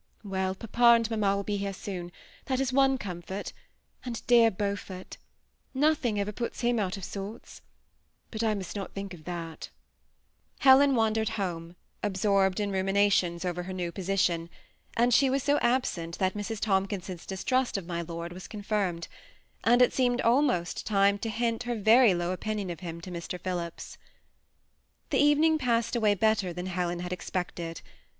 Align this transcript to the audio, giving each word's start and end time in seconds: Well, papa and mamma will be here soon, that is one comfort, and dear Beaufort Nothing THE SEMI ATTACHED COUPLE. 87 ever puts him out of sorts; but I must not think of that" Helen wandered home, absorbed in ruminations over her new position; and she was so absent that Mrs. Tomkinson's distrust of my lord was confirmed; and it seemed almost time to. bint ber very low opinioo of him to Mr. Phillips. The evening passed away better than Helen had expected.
Well, 0.23 0.55
papa 0.55 0.95
and 0.95 1.11
mamma 1.11 1.35
will 1.35 1.43
be 1.43 1.57
here 1.57 1.73
soon, 1.75 2.11
that 2.45 2.59
is 2.59 2.73
one 2.73 2.97
comfort, 2.97 3.53
and 4.03 4.25
dear 4.25 4.49
Beaufort 4.49 5.17
Nothing 5.75 6.15
THE 6.15 6.21
SEMI 6.21 6.21
ATTACHED 6.21 6.21
COUPLE. 6.21 6.21
87 6.21 6.21
ever 6.21 6.31
puts 6.31 6.61
him 6.61 6.79
out 6.79 6.97
of 6.97 7.05
sorts; 7.05 7.61
but 8.31 8.43
I 8.43 8.55
must 8.55 8.75
not 8.75 8.95
think 8.95 9.13
of 9.13 9.25
that" 9.25 9.69
Helen 10.61 10.95
wandered 10.95 11.29
home, 11.37 11.75
absorbed 12.01 12.59
in 12.59 12.71
ruminations 12.71 13.45
over 13.45 13.61
her 13.61 13.73
new 13.73 13.91
position; 13.91 14.49
and 14.97 15.13
she 15.13 15.29
was 15.29 15.43
so 15.43 15.59
absent 15.59 16.17
that 16.17 16.33
Mrs. 16.33 16.59
Tomkinson's 16.59 17.27
distrust 17.27 17.77
of 17.77 17.85
my 17.85 18.01
lord 18.01 18.33
was 18.33 18.47
confirmed; 18.47 19.07
and 19.63 19.83
it 19.83 19.93
seemed 19.93 20.19
almost 20.21 20.87
time 20.87 21.19
to. 21.19 21.29
bint 21.37 21.63
ber 21.65 21.75
very 21.75 22.15
low 22.15 22.35
opinioo 22.35 22.71
of 22.71 22.79
him 22.79 23.01
to 23.01 23.11
Mr. 23.11 23.39
Phillips. 23.39 23.99
The 25.11 25.19
evening 25.19 25.59
passed 25.59 25.95
away 25.95 26.15
better 26.15 26.51
than 26.53 26.65
Helen 26.65 27.01
had 27.01 27.13
expected. 27.13 27.81